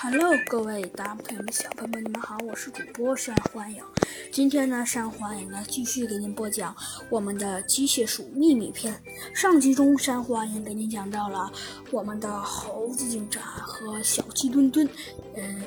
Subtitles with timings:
[0.00, 3.82] Hello，各位大朋友们、小朋友们，你们好，我是主播山欢迎。
[4.30, 6.74] 今天呢，山欢迎呢继续给您播讲
[7.10, 9.02] 我们的机械鼠秘密篇。
[9.34, 11.52] 上集中，山欢迎给您讲到了
[11.90, 14.88] 我们的猴子警长和小鸡墩墩，
[15.34, 15.62] 嗯、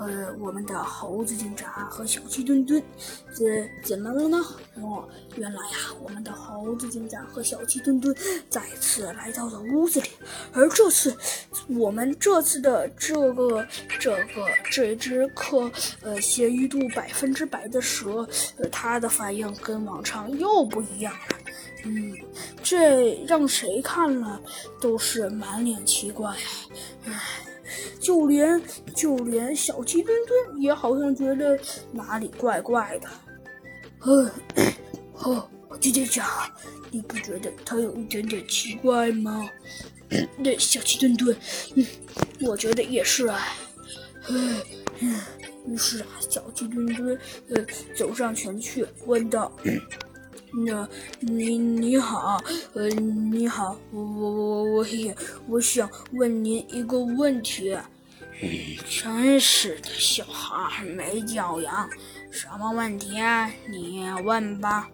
[0.00, 2.82] 呃我们的猴子警长和小鸡墩墩
[3.36, 4.38] 这怎么了呢？
[4.76, 5.06] 哦
[5.36, 8.16] 原来呀我们的猴子警长和小鸡墩墩
[8.48, 10.08] 再次来到了屋子里
[10.52, 11.14] 而这次
[11.68, 13.66] 我们这次的这个
[13.98, 21.36] 这个这只克呃咸鱼度百分之百的蛇呃它的反应跟往常又不一样了。
[21.84, 22.14] 嗯
[22.62, 24.40] 这让谁看了
[24.80, 26.34] 都是满脸奇怪
[27.06, 27.12] 唉
[28.00, 28.60] 就连
[28.94, 31.58] 就连小鸡墩墩也好像觉得
[31.92, 33.08] 哪里怪怪的。
[33.98, 34.30] 呵，
[35.12, 36.22] 呵，姐姐姐，
[36.90, 39.48] 你不觉得他有一点点奇怪吗？
[40.42, 41.36] 对，小鸡墩墩，
[41.74, 41.86] 嗯，
[42.40, 43.38] 我觉得也是啊。
[44.28, 44.56] 嗯，
[45.68, 47.18] 于是啊，小鸡墩墩
[47.50, 49.52] 呃走上前去问道。
[50.52, 50.88] 那，
[51.20, 52.42] 你你好，
[52.74, 54.86] 呃，你好，我我我我
[55.48, 57.76] 我想问您一个问题。
[58.88, 61.88] 真是的小孩没教养，
[62.30, 63.50] 什么问题啊？
[63.70, 64.88] 你问吧。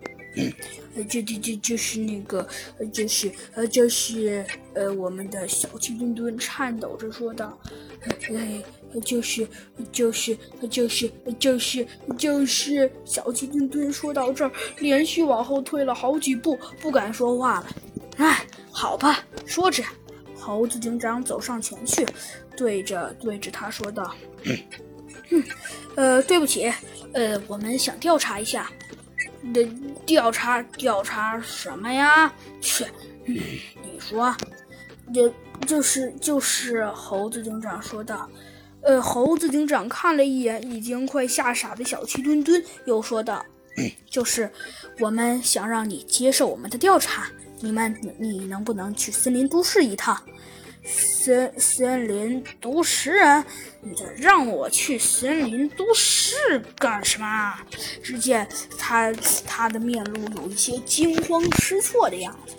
[1.09, 2.47] 就就就就是那个，
[2.93, 7.59] 就是呃就是呃我们的小气墩墩颤抖着说道。
[9.01, 9.47] 就是，
[9.93, 10.37] 就是，
[10.71, 12.91] 就是，就是，就是。
[13.05, 17.67] 小鸡墩墩说到这儿，连续往后退了好几步，不敢说话了。
[18.17, 19.25] 哎，好吧。
[19.45, 19.83] 说着，
[20.39, 22.07] 猴子警长走上前去，
[22.57, 24.15] 对着对着他说道：“、
[25.31, 25.45] 嗯，
[25.95, 26.73] 呃，对不起，
[27.13, 28.71] 呃，我们想调查一下。”
[29.55, 29.65] 的
[30.05, 32.33] 调查调查什么呀？
[32.61, 32.85] 去，
[33.27, 34.35] 嗯、你说，
[35.15, 35.33] 这
[35.65, 38.29] 就是就是猴子警长说道。
[38.87, 43.45] 呃猴子警长看了一眼已经快吓傻的小七墩墩又说道
[44.09, 44.51] 就是
[45.01, 47.29] 我们想让你接受我们的调查
[47.61, 50.17] 你们你能不能去森林都市一趟？
[50.85, 53.19] 森森林都市
[53.81, 56.37] 你这让我去森林都市
[56.79, 57.55] 干什么
[58.03, 59.13] 只见他
[59.45, 62.55] 他的面露有一些惊慌失措的样子。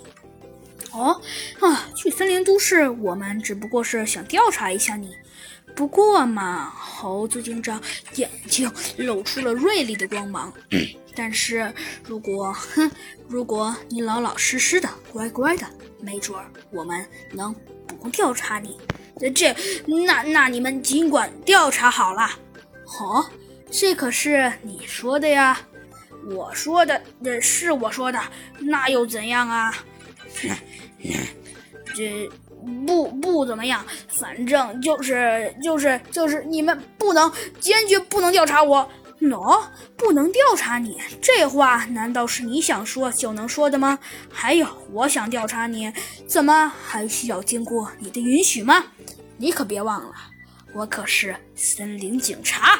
[0.97, 1.21] 哦
[1.59, 5.15] 啊去森林都市我们只不过是想调查一下你。
[5.75, 7.79] 不过嘛猴子警长
[8.15, 10.51] 眼睛露出了锐利的光芒。
[11.15, 11.71] 但是
[12.03, 12.89] 如果哼
[13.27, 15.65] 如果你老老实实的乖乖的
[15.99, 17.55] 没准儿我们能
[18.01, 18.79] 不调查你。
[19.35, 19.55] 这
[19.85, 22.29] 那那你们尽管调查好了。
[22.85, 23.29] 好
[23.69, 25.59] 这可是你说的呀。
[26.31, 28.19] 我说的那是我说的。
[28.59, 29.71] 那又怎样啊？
[30.41, 30.49] 哼
[31.95, 32.29] 这
[32.85, 38.89] 不不怎么样反正就是就是就是你们不能坚决不能调查我。
[39.19, 39.63] 喏
[39.95, 43.97] 不能调查你这话难道是你想说就能说的吗？
[44.31, 45.91] 还有我想调查你
[46.27, 48.83] 怎么还需要经过你的允许吗？
[49.37, 50.13] 你可别忘了
[50.71, 52.79] 我可是森林警察。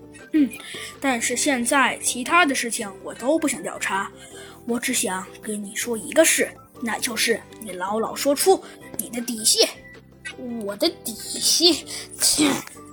[0.33, 0.49] 嗯
[0.99, 4.11] 但是现在其他的事情我都不想调查
[4.65, 6.49] 我只想跟你说一个事
[6.81, 8.61] 那就是你老老说出
[8.97, 9.67] 你的底细
[10.63, 11.85] 我的底细
[12.19, 12.49] 切